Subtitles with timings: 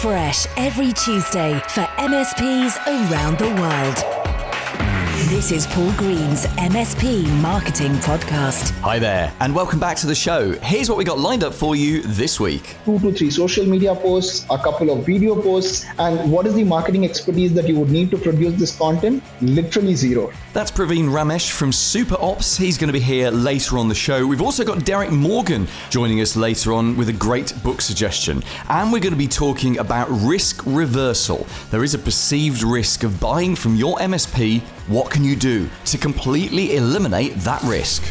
[0.00, 4.19] fresh every Tuesday for MSPs around the world.
[5.40, 8.72] This is Paul Green's MSP Marketing Podcast.
[8.80, 10.52] Hi there, and welcome back to the show.
[10.58, 13.94] Here's what we got lined up for you this week two to three social media
[13.94, 17.88] posts, a couple of video posts, and what is the marketing expertise that you would
[17.88, 19.24] need to produce this content?
[19.40, 20.30] Literally zero.
[20.52, 22.58] That's Praveen Ramesh from SuperOps.
[22.58, 24.26] He's going to be here later on the show.
[24.26, 28.42] We've also got Derek Morgan joining us later on with a great book suggestion.
[28.68, 31.46] And we're going to be talking about risk reversal.
[31.70, 34.62] There is a perceived risk of buying from your MSP.
[34.90, 38.02] What can you do to completely eliminate that risk?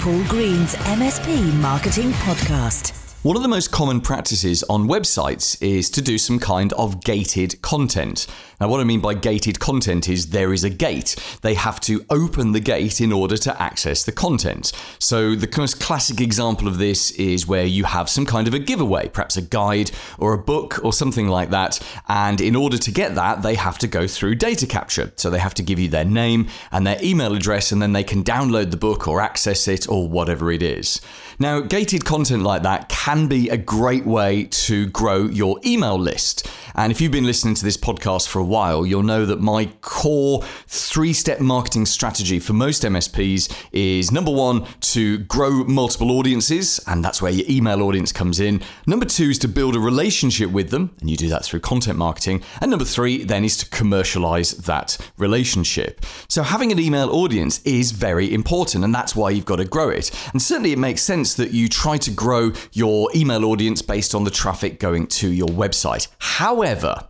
[0.00, 3.01] Paul Green's MSP Marketing Podcast.
[3.22, 7.62] One of the most common practices on websites is to do some kind of gated
[7.62, 8.26] content.
[8.60, 11.14] Now, what I mean by gated content is there is a gate.
[11.40, 14.72] They have to open the gate in order to access the content.
[14.98, 18.58] So, the most classic example of this is where you have some kind of a
[18.58, 21.78] giveaway, perhaps a guide or a book or something like that.
[22.08, 25.12] And in order to get that, they have to go through data capture.
[25.14, 28.02] So, they have to give you their name and their email address, and then they
[28.02, 31.00] can download the book or access it or whatever it is.
[31.38, 36.48] Now, gated content like that can be a great way to grow your email list.
[36.74, 39.66] And if you've been listening to this podcast for a while, you'll know that my
[39.82, 46.80] core three step marketing strategy for most MSPs is number one, to grow multiple audiences,
[46.86, 48.62] and that's where your email audience comes in.
[48.86, 51.98] Number two is to build a relationship with them, and you do that through content
[51.98, 52.42] marketing.
[52.60, 56.04] And number three, then, is to commercialize that relationship.
[56.28, 59.90] So having an email audience is very important, and that's why you've got to grow
[59.90, 60.10] it.
[60.32, 64.24] And certainly it makes sense that you try to grow your email audience based on
[64.24, 66.08] the traffic going to your website.
[66.18, 67.08] However,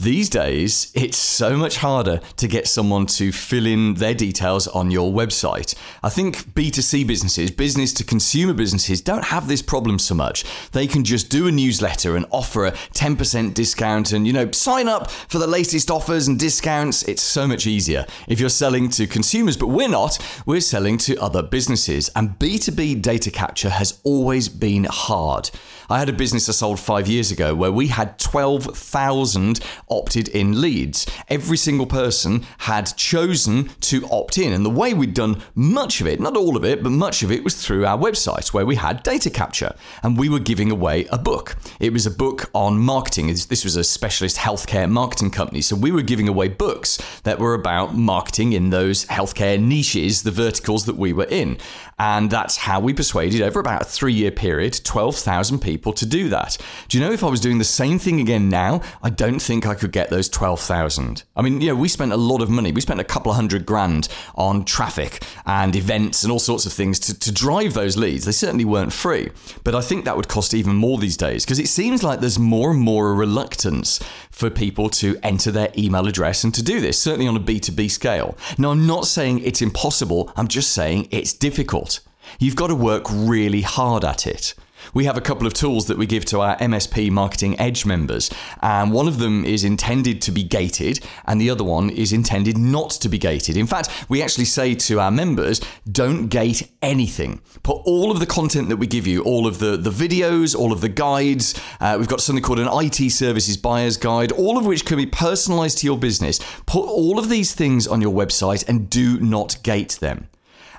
[0.00, 4.90] these days, it's so much harder to get someone to fill in their details on
[4.90, 5.74] your website.
[6.02, 10.44] I think B2C businesses, business to consumer businesses, don't have this problem so much.
[10.72, 14.88] They can just do a newsletter and offer a 10% discount and, you know, sign
[14.88, 17.02] up for the latest offers and discounts.
[17.02, 18.06] It's so much easier.
[18.26, 22.08] If you're selling to consumers, but we're not, we're selling to other businesses.
[22.16, 25.50] And B2B data capture has always been hard.
[25.90, 29.58] I had a business I sold five years ago where we had 12,000
[29.88, 31.04] opted in leads.
[31.26, 34.52] Every single person had chosen to opt in.
[34.52, 37.32] And the way we'd done much of it, not all of it, but much of
[37.32, 39.74] it was through our website where we had data capture
[40.04, 41.56] and we were giving away a book.
[41.80, 43.26] It was a book on marketing.
[43.26, 45.60] This was a specialist healthcare marketing company.
[45.60, 50.30] So we were giving away books that were about marketing in those healthcare niches, the
[50.30, 51.58] verticals that we were in.
[52.00, 56.30] And that's how we persuaded over about a three year period 12,000 people to do
[56.30, 56.56] that.
[56.88, 59.66] Do you know if I was doing the same thing again now, I don't think
[59.66, 61.24] I could get those 12,000.
[61.36, 62.72] I mean, you know, we spent a lot of money.
[62.72, 66.72] We spent a couple of hundred grand on traffic and events and all sorts of
[66.72, 68.24] things to, to drive those leads.
[68.24, 69.28] They certainly weren't free.
[69.62, 72.38] But I think that would cost even more these days because it seems like there's
[72.38, 74.00] more and more reluctance
[74.30, 77.90] for people to enter their email address and to do this, certainly on a B2B
[77.90, 78.38] scale.
[78.56, 81.89] Now, I'm not saying it's impossible, I'm just saying it's difficult.
[82.38, 84.54] You've got to work really hard at it.
[84.94, 88.30] We have a couple of tools that we give to our MSP Marketing Edge members,
[88.62, 92.58] and one of them is intended to be gated, and the other one is intended
[92.58, 93.56] not to be gated.
[93.56, 97.40] In fact, we actually say to our members, don't gate anything.
[97.62, 100.72] Put all of the content that we give you, all of the, the videos, all
[100.72, 104.66] of the guides, uh, we've got something called an IT Services Buyer's Guide, all of
[104.66, 106.40] which can be personalized to your business.
[106.66, 110.28] Put all of these things on your website and do not gate them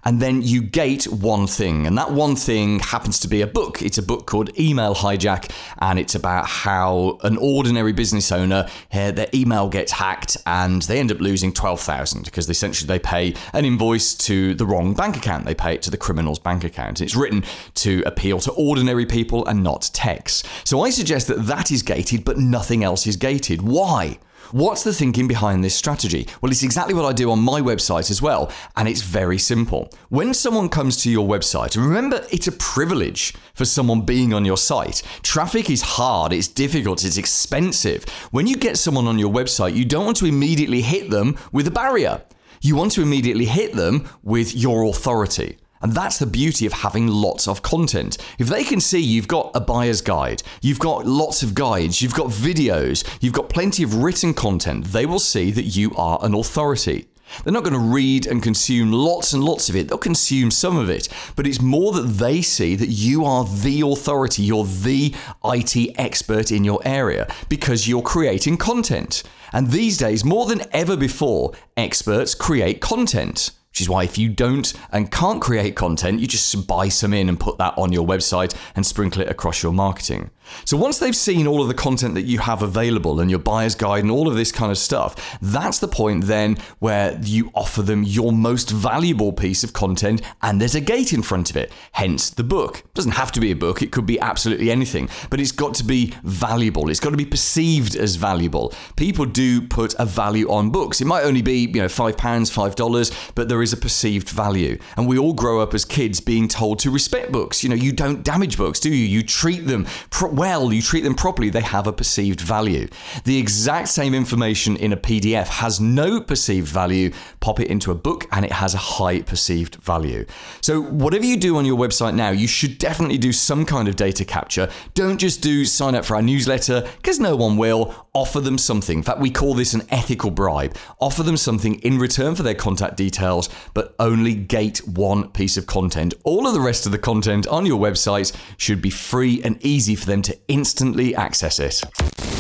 [0.04, 1.86] and then you gate one thing.
[1.86, 3.82] And that one thing happens to be a book.
[3.82, 9.12] It's a book called Email Hijack, and it's about how an ordinary business owner, uh,
[9.12, 13.66] their email gets hacked and they end up losing 12,000 because essentially they pay an
[13.66, 15.46] invoice to the wrong bank account.
[15.46, 17.02] They pay it to the criminal's bank account.
[17.02, 17.44] It's written
[17.76, 20.44] to appeal to ordinary people and not techs.
[20.64, 23.62] So I suggest that that is gated, but nothing else is gated.
[23.62, 24.20] Why?
[24.52, 26.28] What's the thinking behind this strategy?
[26.42, 29.90] Well, it's exactly what I do on my website as well, and it's very simple.
[30.10, 34.58] When someone comes to your website, remember it's a privilege for someone being on your
[34.58, 35.04] site.
[35.24, 38.04] Traffic is hard, it's difficult, it's expensive.
[38.32, 41.66] When you get someone on your website, you don't want to immediately hit them with
[41.68, 42.22] a barrier.
[42.60, 45.60] You want to immediately hit them with your authority.
[45.82, 48.18] And that's the beauty of having lots of content.
[48.38, 52.14] If they can see you've got a buyer's guide, you've got lots of guides, you've
[52.14, 56.34] got videos, you've got plenty of written content, they will see that you are an
[56.34, 57.08] authority.
[57.44, 59.88] They're not going to read and consume lots and lots of it.
[59.88, 61.08] They'll consume some of it.
[61.36, 66.52] But it's more that they see that you are the authority, you're the IT expert
[66.52, 69.24] in your area because you're creating content.
[69.54, 73.52] And these days, more than ever before, experts create content.
[73.72, 77.30] Which is why if you don't and can't create content, you just buy some in
[77.30, 80.30] and put that on your website and sprinkle it across your marketing.
[80.66, 83.76] So once they've seen all of the content that you have available and your buyer's
[83.76, 87.82] guide and all of this kind of stuff, that's the point then where you offer
[87.82, 91.72] them your most valuable piece of content and there's a gate in front of it.
[91.94, 92.80] Hence the book.
[92.80, 95.74] It doesn't have to be a book, it could be absolutely anything, but it's got
[95.76, 96.90] to be valuable.
[96.90, 98.74] It's got to be perceived as valuable.
[98.96, 101.02] People do put a value on books.
[101.02, 104.30] It might only be, you know, 5 pounds, 5 dollars, but there is a perceived
[104.30, 104.78] value.
[104.98, 107.64] And we all grow up as kids being told to respect books.
[107.64, 109.06] You know, you don't damage books, do you?
[109.06, 112.88] You treat them pro- well, you treat them properly, they have a perceived value.
[113.26, 117.12] The exact same information in a PDF has no perceived value.
[117.42, 120.26] Pop it into a book and it has a high perceived value.
[120.62, 123.96] So, whatever you do on your website now, you should definitely do some kind of
[123.96, 124.68] data capture.
[124.96, 127.94] Don't just do sign up for our newsletter because no one will.
[128.14, 128.98] Offer them something.
[128.98, 130.76] In fact, we call this an ethical bribe.
[131.00, 135.66] Offer them something in return for their contact details, but only gate one piece of
[135.66, 136.14] content.
[136.26, 139.96] All of the rest of the content on your website should be free and easy
[139.96, 141.82] for them to instantly access it.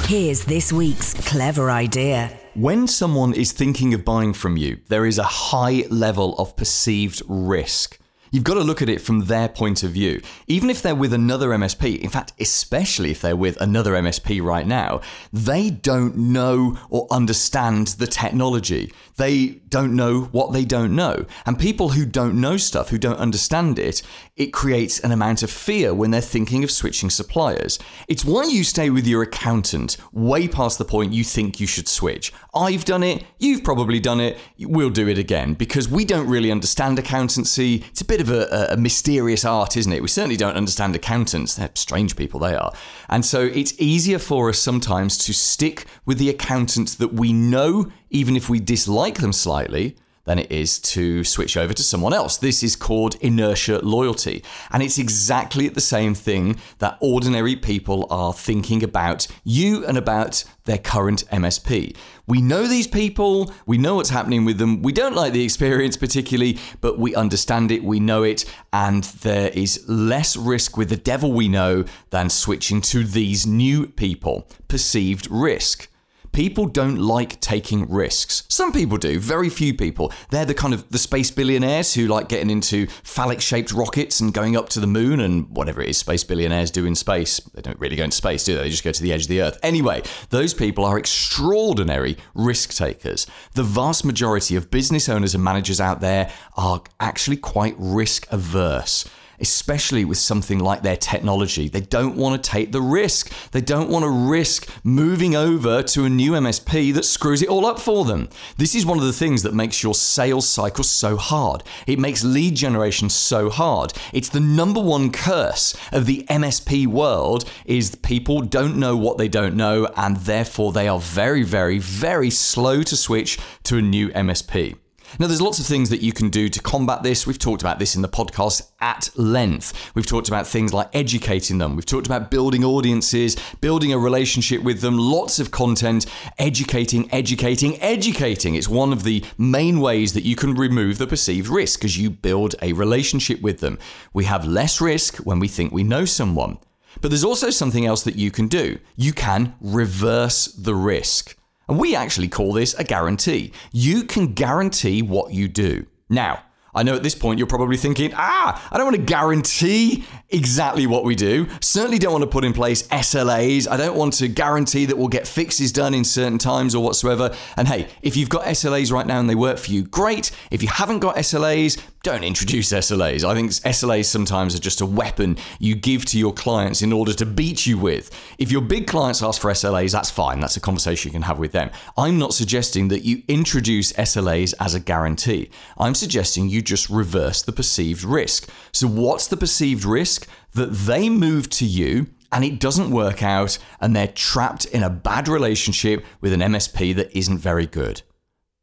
[0.09, 2.37] Here's this week's clever idea.
[2.53, 7.21] When someone is thinking of buying from you, there is a high level of perceived
[7.29, 7.97] risk.
[8.33, 10.21] You've got to look at it from their point of view.
[10.47, 14.65] Even if they're with another MSP, in fact, especially if they're with another MSP right
[14.65, 15.01] now,
[15.33, 18.93] they don't know or understand the technology.
[19.17, 21.25] They don't know what they don't know.
[21.45, 24.01] And people who don't know stuff, who don't understand it,
[24.41, 27.77] it creates an amount of fear when they're thinking of switching suppliers.
[28.07, 31.87] It's why you stay with your accountant way past the point you think you should
[31.87, 32.33] switch.
[32.55, 36.51] I've done it, you've probably done it, we'll do it again because we don't really
[36.51, 37.83] understand accountancy.
[37.91, 40.01] It's a bit of a, a, mysterious art, isn't it?
[40.01, 41.53] We certainly don't understand accountants.
[41.53, 42.73] They're strange people, they are.
[43.09, 47.91] And so it's easier for us sometimes to stick with the accountant that we know,
[48.09, 52.37] even if we dislike them slightly, than it is to switch over to someone else.
[52.37, 54.43] This is called inertia loyalty.
[54.71, 60.43] And it's exactly the same thing that ordinary people are thinking about you and about
[60.65, 61.95] their current MSP.
[62.27, 65.97] We know these people, we know what's happening with them, we don't like the experience
[65.97, 70.97] particularly, but we understand it, we know it, and there is less risk with the
[70.97, 74.47] devil we know than switching to these new people.
[74.67, 75.90] Perceived risk.
[76.31, 78.43] People don't like taking risks.
[78.47, 80.13] Some people do, very few people.
[80.29, 84.33] They're the kind of the space billionaires who like getting into phallic shaped rockets and
[84.33, 87.39] going up to the moon and whatever it is space billionaires do in space.
[87.39, 88.63] They don't really go into space, do they?
[88.63, 89.59] They just go to the edge of the earth.
[89.61, 93.27] Anyway, those people are extraordinary risk takers.
[93.53, 99.05] The vast majority of business owners and managers out there are actually quite risk averse
[99.41, 101.67] especially with something like their technology.
[101.67, 103.31] They don't want to take the risk.
[103.51, 107.65] They don't want to risk moving over to a new MSP that screws it all
[107.65, 108.29] up for them.
[108.57, 111.63] This is one of the things that makes your sales cycle so hard.
[111.87, 113.93] It makes lead generation so hard.
[114.13, 119.27] It's the number one curse of the MSP world is people don't know what they
[119.27, 124.09] don't know and therefore they are very very very slow to switch to a new
[124.09, 124.75] MSP.
[125.19, 127.27] Now, there's lots of things that you can do to combat this.
[127.27, 129.91] We've talked about this in the podcast at length.
[129.93, 131.75] We've talked about things like educating them.
[131.75, 136.05] We've talked about building audiences, building a relationship with them, lots of content,
[136.37, 138.55] educating, educating, educating.
[138.55, 142.09] It's one of the main ways that you can remove the perceived risk as you
[142.09, 143.77] build a relationship with them.
[144.13, 146.57] We have less risk when we think we know someone.
[146.99, 148.79] But there's also something else that you can do.
[148.95, 151.37] You can reverse the risk.
[151.67, 153.53] And we actually call this a guarantee.
[153.71, 155.85] You can guarantee what you do.
[156.09, 160.05] Now, I know at this point you're probably thinking, ah, I don't want to guarantee
[160.29, 161.47] exactly what we do.
[161.59, 163.69] Certainly don't want to put in place SLAs.
[163.69, 167.35] I don't want to guarantee that we'll get fixes done in certain times or whatsoever.
[167.57, 170.31] And hey, if you've got SLAs right now and they work for you, great.
[170.49, 173.23] If you haven't got SLAs, don't introduce SLAs.
[173.23, 177.13] I think SLAs sometimes are just a weapon you give to your clients in order
[177.13, 178.09] to beat you with.
[178.39, 180.39] If your big clients ask for SLAs, that's fine.
[180.39, 181.69] That's a conversation you can have with them.
[181.97, 185.51] I'm not suggesting that you introduce SLAs as a guarantee.
[185.77, 188.49] I'm suggesting you just reverse the perceived risk.
[188.71, 190.27] So, what's the perceived risk?
[190.53, 194.89] That they move to you and it doesn't work out and they're trapped in a
[194.89, 198.01] bad relationship with an MSP that isn't very good.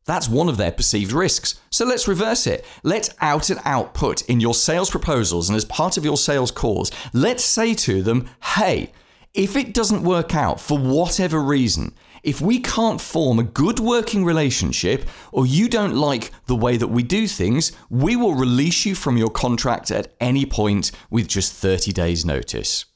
[0.08, 1.60] That's one of their perceived risks.
[1.68, 2.64] So let's reverse it.
[2.82, 6.50] Let's out and out put in your sales proposals and as part of your sales
[6.50, 8.90] calls, let's say to them, hey,
[9.34, 14.24] if it doesn't work out for whatever reason, if we can't form a good working
[14.24, 18.94] relationship or you don't like the way that we do things, we will release you
[18.94, 22.86] from your contract at any point with just 30 days' notice.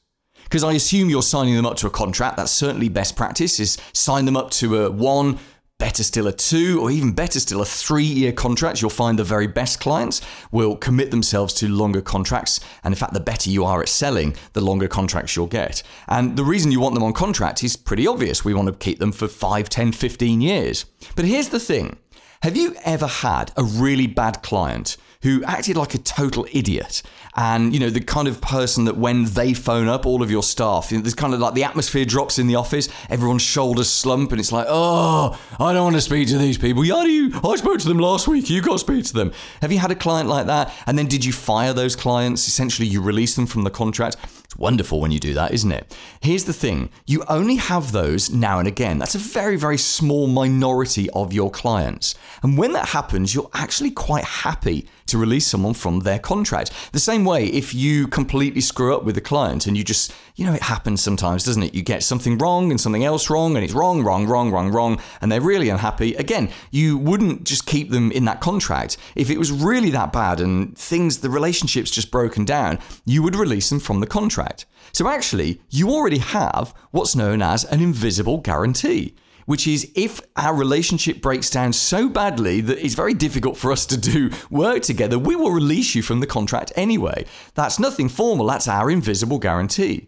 [0.45, 2.37] Because I assume you're signing them up to a contract.
[2.37, 5.39] That's certainly best practice is sign them up to a one,
[5.83, 8.81] better still a two, or even better still a three year contract.
[8.81, 10.21] You'll find the very best clients
[10.53, 12.61] will commit themselves to longer contracts.
[12.85, 15.83] And in fact, the better you are at selling, the longer contracts you'll get.
[16.07, 18.45] And the reason you want them on contract is pretty obvious.
[18.45, 20.85] We want to keep them for 5, 10, 15 years.
[21.17, 21.97] But here's the thing
[22.43, 27.01] have you ever had a really bad client who acted like a total idiot?
[27.37, 30.43] And, you know, the kind of person that when they phone up all of your
[30.43, 33.89] staff, you know, there's kind of like the atmosphere drops in the office, everyone's shoulders
[33.89, 36.85] slump, and it's like, oh, I don't want to speak to these people.
[36.85, 37.33] Yeah, you?
[37.45, 38.51] I spoke to them last week.
[38.51, 39.33] You got to speak to them.
[39.61, 40.75] Have you had a client like that?
[40.87, 42.49] And then did you fire those clients?
[42.49, 44.17] Essentially, you release them from the contract.
[44.53, 45.97] It's wonderful when you do that, isn't it?
[46.21, 48.99] Here's the thing you only have those now and again.
[48.99, 52.15] That's a very, very small minority of your clients.
[52.43, 56.71] And when that happens, you're actually quite happy to release someone from their contract.
[56.93, 60.47] The same way, if you completely screw up with a client and you just, you
[60.47, 61.75] know, it happens sometimes, doesn't it?
[61.75, 65.01] You get something wrong and something else wrong, and it's wrong, wrong, wrong, wrong, wrong,
[65.21, 66.15] and they're really unhappy.
[66.15, 68.97] Again, you wouldn't just keep them in that contract.
[69.17, 73.37] If it was really that bad and things, the relationship's just broken down, you would
[73.37, 74.07] release them from the
[74.43, 74.67] contract.
[74.93, 80.55] So actually, you already have what's known as an invisible guarantee which is if our
[80.55, 85.19] relationship breaks down so badly that it's very difficult for us to do work together,
[85.19, 87.25] we will release you from the contract anyway.
[87.55, 90.07] That's nothing formal, that's our invisible guarantee.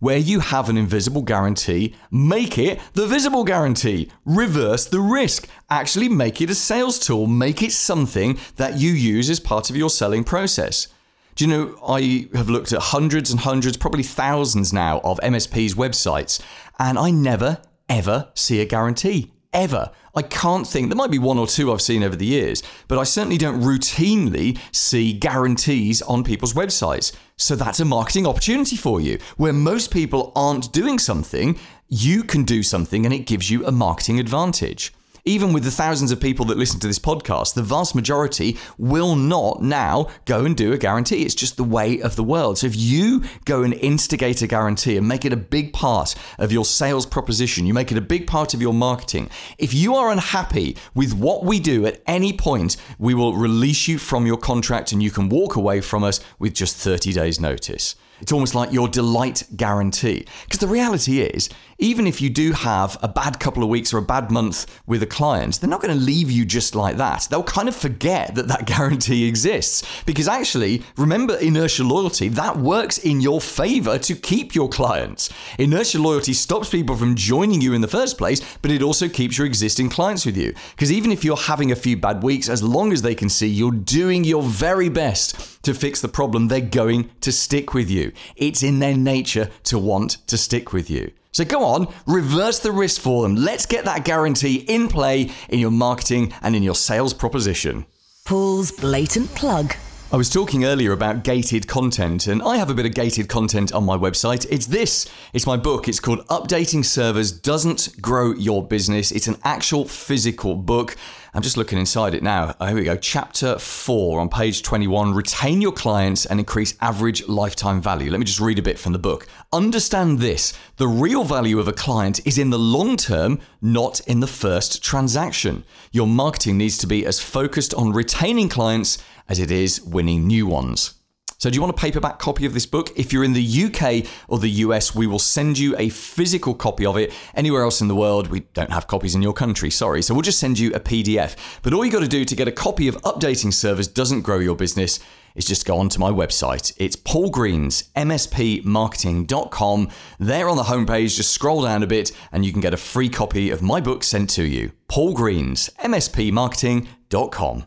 [0.00, 4.10] Where you have an invisible guarantee, make it the visible guarantee.
[4.24, 5.48] Reverse the risk.
[5.70, 7.28] Actually, make it a sales tool.
[7.28, 10.88] Make it something that you use as part of your selling process.
[11.34, 15.74] Do you know, I have looked at hundreds and hundreds, probably thousands now, of MSPs'
[15.74, 16.40] websites,
[16.78, 19.32] and I never, ever see a guarantee.
[19.52, 19.90] Ever.
[20.14, 22.98] I can't think, there might be one or two I've seen over the years, but
[22.98, 27.12] I certainly don't routinely see guarantees on people's websites.
[27.36, 29.18] So that's a marketing opportunity for you.
[29.36, 31.58] Where most people aren't doing something,
[31.88, 34.92] you can do something and it gives you a marketing advantage
[35.24, 39.14] even with the thousands of people that listen to this podcast, the vast majority will
[39.14, 41.22] not now go and do a guarantee.
[41.22, 42.58] It's just the way of the world.
[42.58, 46.50] So if you go and instigate a guarantee and make it a big part of
[46.50, 49.30] your sales proposition, you make it a big part of your marketing.
[49.58, 53.98] If you are unhappy with what we do at any point, we will release you
[53.98, 57.94] from your contract and you can walk away from us with just 30 days' notice.
[58.22, 60.26] It's almost like your delight guarantee.
[60.44, 63.98] Because the reality is, even if you do have a bad couple of weeks or
[63.98, 67.26] a bad month with a client, they're not going to leave you just like that.
[67.28, 69.82] They'll kind of forget that that guarantee exists.
[70.06, 75.28] Because actually, remember inertia loyalty, that works in your favor to keep your clients.
[75.58, 79.36] Inertia loyalty stops people from joining you in the first place, but it also keeps
[79.36, 80.54] your existing clients with you.
[80.70, 83.48] Because even if you're having a few bad weeks, as long as they can see
[83.48, 88.12] you're doing your very best to fix the problem, they're going to stick with you.
[88.36, 91.12] It's in their nature to want to stick with you.
[91.32, 93.36] So go on, reverse the risk for them.
[93.36, 97.86] Let's get that guarantee in play in your marketing and in your sales proposition.
[98.24, 99.74] Paul's blatant plug.
[100.12, 103.72] I was talking earlier about gated content, and I have a bit of gated content
[103.72, 104.46] on my website.
[104.50, 105.88] It's this it's my book.
[105.88, 109.10] It's called Updating Servers Doesn't Grow Your Business.
[109.10, 110.96] It's an actual physical book.
[111.32, 112.54] I'm just looking inside it now.
[112.60, 112.94] Oh, here we go.
[112.94, 118.10] Chapter 4 on page 21 Retain your clients and increase average lifetime value.
[118.10, 119.26] Let me just read a bit from the book.
[119.50, 124.20] Understand this the real value of a client is in the long term, not in
[124.20, 125.64] the first transaction.
[125.90, 130.46] Your marketing needs to be as focused on retaining clients as it is winning new
[130.46, 130.94] ones.
[131.42, 132.90] So, do you want a paperback copy of this book?
[132.94, 136.86] If you're in the UK or the US, we will send you a physical copy
[136.86, 137.12] of it.
[137.34, 140.02] Anywhere else in the world, we don't have copies in your country, sorry.
[140.02, 141.34] So, we'll just send you a PDF.
[141.62, 144.38] But all you got to do to get a copy of Updating Servers Doesn't Grow
[144.38, 145.00] Your Business
[145.34, 146.72] is just go onto my website.
[146.76, 149.88] It's Paul Green's MSPmarketing.com.
[150.20, 153.08] There on the homepage, just scroll down a bit and you can get a free
[153.08, 154.70] copy of my book sent to you.
[154.86, 157.64] Paul Green's MSPmarketing.com.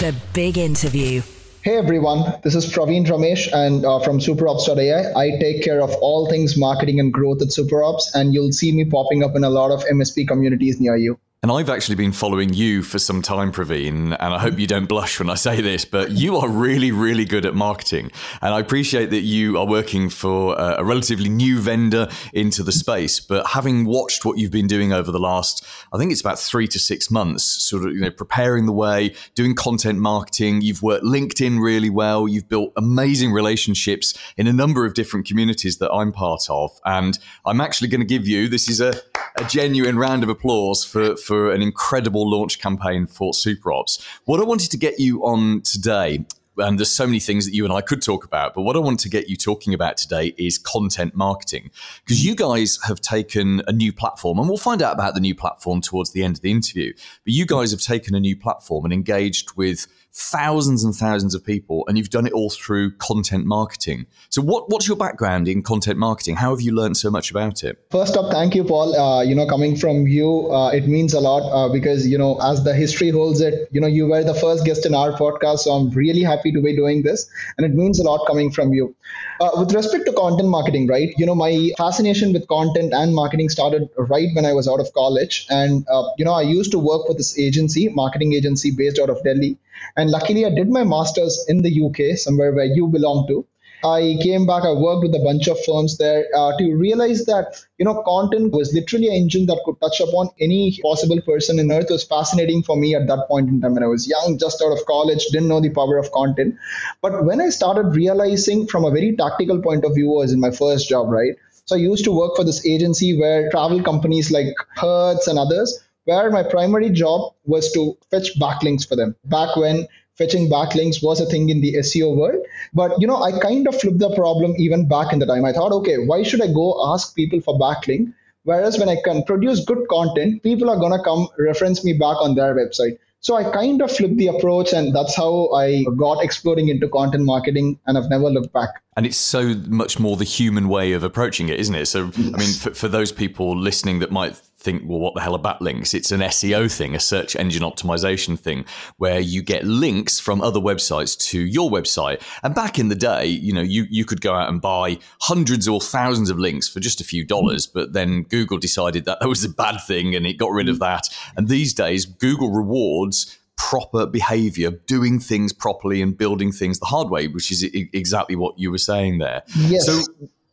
[0.00, 1.20] The big interview.
[1.60, 5.12] Hey everyone, this is Praveen Ramesh and uh, from SuperOps.ai.
[5.14, 8.86] I take care of all things marketing and growth at SuperOps, and you'll see me
[8.86, 11.18] popping up in a lot of MSP communities near you.
[11.42, 14.84] And I've actually been following you for some time, Praveen, and I hope you don't
[14.84, 18.12] blush when I say this, but you are really, really good at marketing.
[18.42, 22.72] And I appreciate that you are working for uh, a relatively new vendor into the
[22.72, 23.20] space.
[23.20, 26.68] But having watched what you've been doing over the last, I think it's about three
[26.68, 31.06] to six months, sort of, you know, preparing the way, doing content marketing, you've worked
[31.06, 36.12] LinkedIn really well, you've built amazing relationships in a number of different communities that I'm
[36.12, 36.78] part of.
[36.84, 38.92] And I'm actually going to give you this is a,
[39.36, 44.04] a genuine round of applause for, for for an incredible launch campaign for SuperOps.
[44.24, 46.24] What I wanted to get you on today
[46.56, 48.54] and there's so many things that you and I could talk about.
[48.54, 51.70] But what I want to get you talking about today is content marketing
[52.04, 55.34] because you guys have taken a new platform, and we'll find out about the new
[55.34, 56.92] platform towards the end of the interview.
[57.24, 61.44] But you guys have taken a new platform and engaged with thousands and thousands of
[61.44, 64.06] people, and you've done it all through content marketing.
[64.28, 66.36] So, what, what's your background in content marketing?
[66.36, 67.78] How have you learned so much about it?
[67.90, 68.96] First up, thank you, Paul.
[68.96, 72.38] Uh, you know, coming from you, uh, it means a lot uh, because you know,
[72.42, 75.60] as the history holds it, you know, you were the first guest in our podcast,
[75.60, 78.72] so I'm really happy to be doing this, and it means a lot coming from
[78.72, 78.94] you.
[79.40, 81.14] Uh, with respect to content marketing, right?
[81.16, 84.92] You know, my fascination with content and marketing started right when I was out of
[84.92, 88.98] college, and uh, you know, I used to work with this agency, marketing agency based
[88.98, 89.56] out of Delhi
[89.96, 93.46] and luckily, I did my master's in the UK, somewhere where you belong to.
[93.82, 97.64] I came back, I worked with a bunch of firms there uh, to realize that,
[97.78, 101.72] you know, content was literally an engine that could touch upon any possible person in
[101.72, 101.86] earth.
[101.88, 104.62] It was fascinating for me at that point in time when I was young, just
[104.62, 106.56] out of college, didn't know the power of content.
[107.00, 110.50] But when I started realizing from a very tactical point of view was in my
[110.50, 111.32] first job, right?
[111.64, 115.82] So I used to work for this agency where travel companies like Hertz and others
[116.10, 119.14] where my primary job was to fetch backlinks for them.
[119.26, 119.86] Back when
[120.20, 122.44] fetching backlinks was a thing in the SEO world.
[122.74, 125.44] But you know, I kind of flipped the problem even back in the time.
[125.44, 128.12] I thought, okay, why should I go ask people for backlink?
[128.42, 132.34] Whereas when I can produce good content, people are gonna come reference me back on
[132.34, 132.98] their website.
[133.22, 137.24] So I kind of flipped the approach, and that's how I got exploring into content
[137.24, 138.70] marketing, and I've never looked back.
[138.96, 141.84] And it's so much more the human way of approaching it, isn't it?
[141.84, 145.34] So, I mean, for, for those people listening that might think, well, what the hell
[145.34, 145.94] are backlinks?
[145.94, 148.64] It's an SEO thing, a search engine optimization thing,
[148.98, 152.22] where you get links from other websites to your website.
[152.42, 155.66] And back in the day, you know, you, you could go out and buy hundreds
[155.66, 159.28] or thousands of links for just a few dollars, but then Google decided that that
[159.28, 161.08] was a bad thing and it got rid of that.
[161.36, 167.10] And these days, Google rewards proper behavior, doing things properly and building things the hard
[167.10, 169.42] way, which is exactly what you were saying there.
[169.54, 169.84] Yes.
[169.84, 170.00] So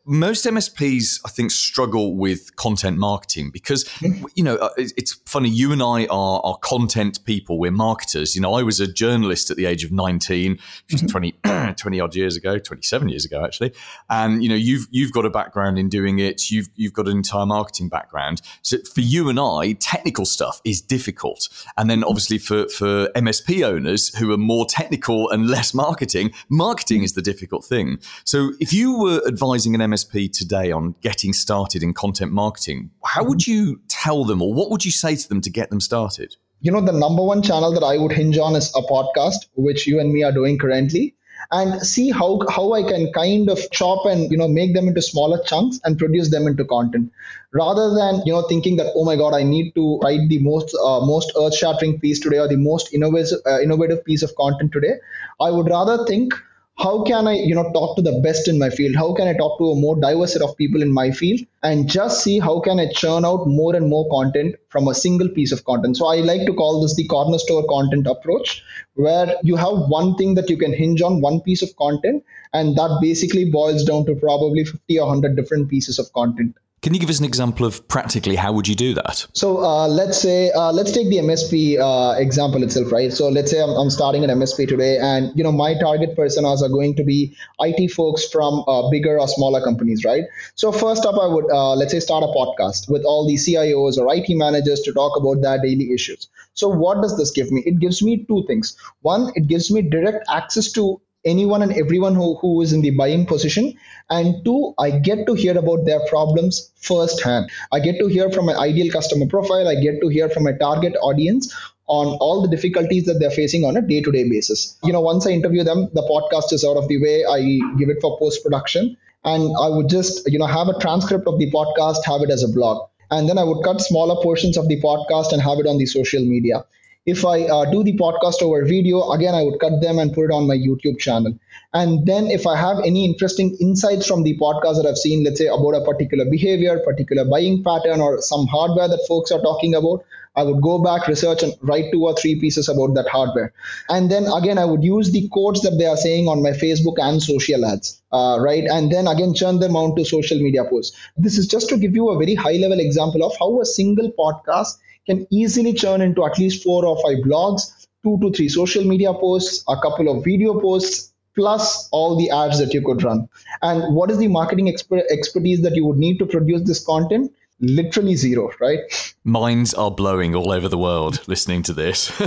[0.07, 3.87] most MSPs, I think, struggle with content marketing because,
[4.35, 5.49] you know, uh, it's funny.
[5.49, 7.59] You and I are, are content people.
[7.59, 8.33] We're marketers.
[8.33, 11.33] You know, I was a journalist at the age of 19, which is mm-hmm.
[11.43, 13.73] 20, 20 odd years ago, 27 years ago, actually.
[14.09, 16.49] And, you know, you've, you've got a background in doing it.
[16.49, 18.41] You've, you've got an entire marketing background.
[18.61, 21.49] So for you and I, technical stuff is difficult.
[21.75, 27.03] And then obviously for, for MSP owners who are more technical and less marketing, marketing
[27.03, 27.99] is the difficult thing.
[28.23, 32.91] So if you were advising an MSP MSP today on getting started in content marketing,
[33.03, 35.79] how would you tell them or what would you say to them to get them
[35.79, 36.35] started?
[36.61, 39.87] You know, the number one channel that I would hinge on is a podcast, which
[39.87, 41.15] you and me are doing currently
[41.51, 45.01] and see how how I can kind of chop and you know make them into
[45.01, 47.11] smaller chunks and produce them into content
[47.53, 50.75] rather than you know thinking that oh my god I need to write the most
[50.83, 54.71] uh, most earth shattering piece today or the most innovative uh, innovative piece of content
[54.73, 54.95] today
[55.39, 56.33] I would rather think
[56.79, 58.95] how can I, you know, talk to the best in my field?
[58.95, 61.89] How can I talk to a more diverse set of people in my field and
[61.89, 65.51] just see how can I churn out more and more content from a single piece
[65.51, 65.97] of content.
[65.97, 68.63] So I like to call this the cornerstone content approach,
[68.93, 72.75] where you have one thing that you can hinge on, one piece of content, and
[72.77, 76.55] that basically boils down to probably 50 or 100 different pieces of content.
[76.87, 79.27] Can you give us an example of practically how would you do that?
[79.33, 83.11] So uh, let's say uh, let's take the MSP uh, example itself, right?
[83.11, 86.61] So let's say I'm, I'm, starting an MSP today, and you know my target personas
[86.61, 90.23] are going to be IT folks from uh, bigger or smaller companies, right?
[90.55, 93.97] So first up, I would uh, let's say start a podcast with all the CIOs
[93.97, 96.29] or IT managers to talk about their daily issues.
[96.53, 97.63] So what does this give me?
[97.65, 98.77] It gives me two things.
[99.01, 102.91] One, it gives me direct access to anyone and everyone who, who is in the
[102.91, 103.73] buying position.
[104.09, 107.49] And two, I get to hear about their problems firsthand.
[107.71, 109.67] I get to hear from my ideal customer profile.
[109.67, 111.53] I get to hear from my target audience
[111.87, 114.77] on all the difficulties that they're facing on a day-to-day basis.
[114.83, 117.23] You know, once I interview them, the podcast is out of the way.
[117.25, 117.39] I
[117.77, 118.97] give it for post-production.
[119.23, 122.43] And I would just, you know, have a transcript of the podcast, have it as
[122.43, 122.89] a blog.
[123.09, 125.85] And then I would cut smaller portions of the podcast and have it on the
[125.85, 126.65] social media.
[127.07, 130.25] If I uh, do the podcast over video, again, I would cut them and put
[130.25, 131.39] it on my YouTube channel.
[131.73, 135.39] And then if I have any interesting insights from the podcast that I've seen, let's
[135.39, 139.73] say about a particular behavior, particular buying pattern, or some hardware that folks are talking
[139.73, 140.03] about,
[140.35, 143.53] I would go back, research, and write two or three pieces about that hardware.
[143.89, 146.99] And then again, I would use the quotes that they are saying on my Facebook
[146.99, 148.65] and social ads, uh, right?
[148.65, 150.95] And then again, churn them onto social media posts.
[151.15, 154.11] This is just to give you a very high level example of how a single
[154.11, 158.83] podcast can easily churn into at least four or five blogs, two to three social
[158.83, 163.27] media posts, a couple of video posts, plus all the ads that you could run.
[163.61, 167.31] And what is the marketing exper- expertise that you would need to produce this content?
[167.59, 168.79] Literally zero, right?
[169.27, 172.17] Minds are blowing all over the world listening to this.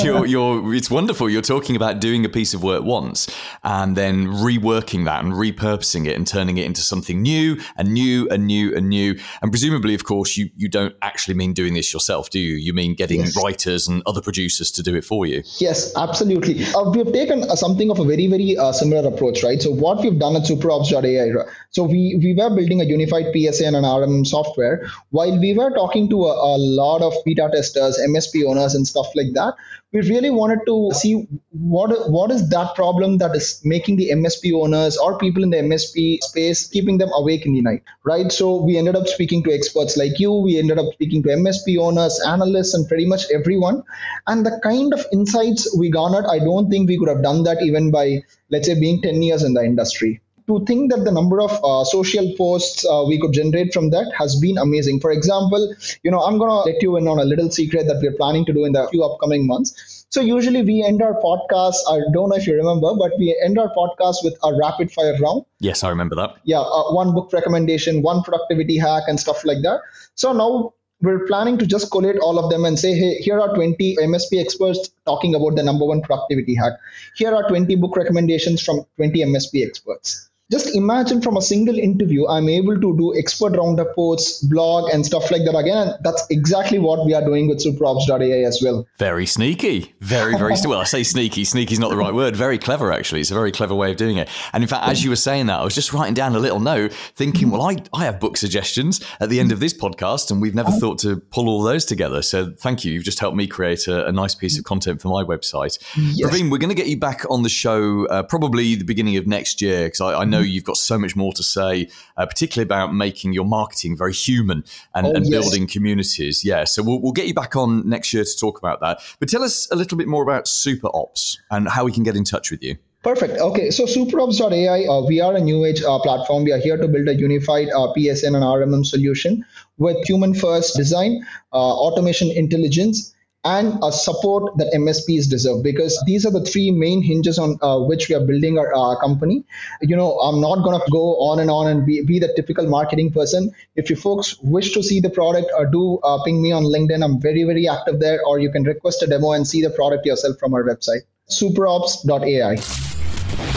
[0.04, 1.30] you're, you're, it's wonderful.
[1.30, 6.06] You're talking about doing a piece of work once and then reworking that and repurposing
[6.06, 9.18] it and turning it into something new and new and new and new.
[9.40, 12.56] And presumably, of course, you, you don't actually mean doing this yourself, do you?
[12.56, 13.42] You mean getting yes.
[13.42, 15.42] writers and other producers to do it for you?
[15.60, 16.62] Yes, absolutely.
[16.74, 19.62] Uh, we have taken uh, something of a very, very uh, similar approach, right?
[19.62, 23.76] So what we've done at superops.ai, so we, we were building a unified PSA and
[23.76, 28.74] RMM software while we were talking to a, a lot of beta testers, MSP owners,
[28.74, 29.54] and stuff like that.
[29.92, 34.52] We really wanted to see what what is that problem that is making the MSP
[34.52, 38.32] owners or people in the MSP space keeping them awake in the night, right?
[38.32, 40.32] So we ended up speaking to experts like you.
[40.32, 43.84] We ended up speaking to MSP owners, analysts, and pretty much everyone.
[44.26, 47.62] And the kind of insights we garnered, I don't think we could have done that
[47.62, 48.20] even by
[48.50, 51.84] let's say being 10 years in the industry to think that the number of uh,
[51.84, 55.00] social posts uh, we could generate from that has been amazing.
[55.00, 58.00] For example, you know, I'm going to let you in on a little secret that
[58.02, 60.06] we're planning to do in the few upcoming months.
[60.10, 61.76] So usually we end our podcast.
[61.88, 65.16] I don't know if you remember, but we end our podcast with a rapid fire
[65.20, 65.44] round.
[65.60, 66.36] Yes, I remember that.
[66.44, 69.80] Yeah, uh, one book recommendation, one productivity hack, and stuff like that.
[70.14, 73.54] So now we're planning to just collate all of them and say, hey, here are
[73.54, 76.74] 20 MSP experts talking about the number one productivity hack.
[77.16, 82.26] Here are 20 book recommendations from 20 MSP experts just imagine from a single interview
[82.28, 86.78] i'm able to do expert roundup posts blog and stuff like that again that's exactly
[86.78, 88.86] what we are doing with superops.ai as well.
[88.98, 89.94] Very sneaky.
[90.00, 91.44] Very very well i say sneaky.
[91.44, 92.36] Sneaky is not the right word.
[92.36, 93.20] Very clever actually.
[93.20, 94.28] It's a very clever way of doing it.
[94.52, 96.60] And in fact as you were saying that i was just writing down a little
[96.60, 100.42] note thinking well i, I have book suggestions at the end of this podcast and
[100.42, 102.22] we've never thought to pull all those together.
[102.22, 102.92] So thank you.
[102.92, 105.78] You've just helped me create a, a nice piece of content for my website.
[105.96, 106.30] Yes.
[106.30, 109.26] Praveen, we're going to get you back on the show uh, probably the beginning of
[109.26, 112.64] next year because I, I know you've got so much more to say, uh, particularly
[112.64, 115.30] about making your marketing very human and, oh, and yes.
[115.30, 116.44] building communities.
[116.44, 119.00] Yeah, so we'll, we'll get you back on next year to talk about that.
[119.18, 122.24] But tell us a little bit more about SuperOps and how we can get in
[122.24, 122.76] touch with you.
[123.04, 123.38] Perfect.
[123.38, 126.44] Okay, so superops.ai, uh, we are a new age uh, platform.
[126.44, 129.44] We are here to build a unified uh, PSA and RMM solution
[129.76, 133.13] with human first design, uh, automation intelligence,
[133.44, 137.78] and a support that MSPs deserve because these are the three main hinges on uh,
[137.78, 139.44] which we are building our uh, company.
[139.82, 142.66] You know, I'm not going to go on and on and be, be the typical
[142.66, 143.52] marketing person.
[143.76, 147.04] If you folks wish to see the product, uh, do uh, ping me on LinkedIn.
[147.04, 150.06] I'm very, very active there, or you can request a demo and see the product
[150.06, 152.56] yourself from our website, superops.ai.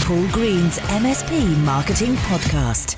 [0.06, 2.96] Paul Green's MSP Marketing Podcast.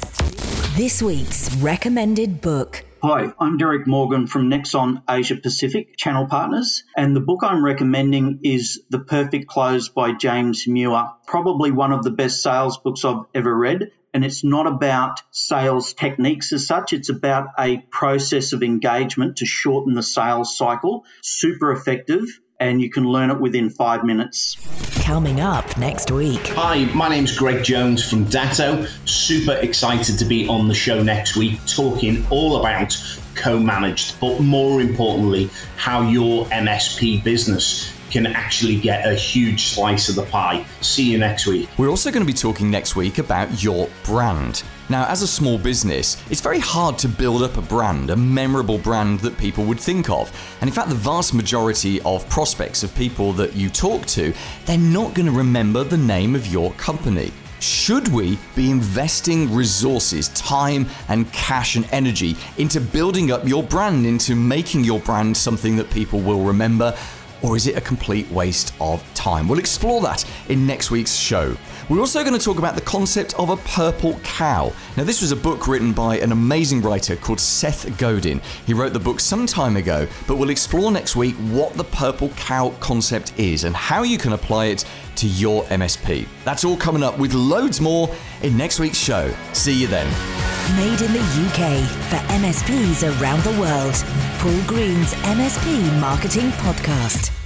[0.75, 2.88] This week's recommended book.
[3.01, 8.41] Hi, I'm Derek Morgan from Nexon Asia Pacific Channel Partners, and the book I'm recommending
[8.43, 13.23] is The Perfect Close by James Muir, probably one of the best sales books I've
[13.33, 13.91] ever read.
[14.13, 19.45] And it's not about sales techniques as such, it's about a process of engagement to
[19.45, 21.05] shorten the sales cycle.
[21.21, 22.25] Super effective
[22.59, 24.57] and you can learn it within five minutes.
[25.03, 26.45] Coming up next week.
[26.49, 28.85] Hi, my name's Greg Jones from Datto.
[29.05, 32.95] Super excited to be on the show next week talking all about
[33.35, 40.09] co managed, but more importantly, how your MSP business can actually get a huge slice
[40.09, 40.65] of the pie.
[40.81, 41.69] See you next week.
[41.77, 44.63] We're also going to be talking next week about your brand.
[44.89, 48.79] Now, as a small business, it's very hard to build up a brand, a memorable
[48.79, 50.31] brand that people would think of.
[50.61, 54.33] And in fact, the vast majority of prospects, of people that you talk to,
[54.65, 57.31] they're not going to remember the name of your company.
[57.59, 64.05] Should we be investing resources, time, and cash and energy into building up your brand,
[64.05, 66.97] into making your brand something that people will remember?
[67.41, 69.47] Or is it a complete waste of time?
[69.47, 71.55] We'll explore that in next week's show.
[71.89, 74.71] We're also going to talk about the concept of a purple cow.
[74.95, 78.41] Now, this was a book written by an amazing writer called Seth Godin.
[78.67, 82.29] He wrote the book some time ago, but we'll explore next week what the purple
[82.29, 86.27] cow concept is and how you can apply it to your MSP.
[86.45, 88.09] That's all coming up with loads more
[88.43, 89.33] in next week's show.
[89.53, 90.58] See you then.
[90.75, 93.95] Made in the UK for MSPs around the world.
[94.39, 97.38] Paul Green's MSP Marketing Podcast.